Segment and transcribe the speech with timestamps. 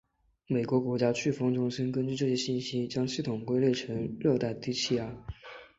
[0.47, 5.15] 美国国家飓风中心根据这些信息将系统归类成热带低气压。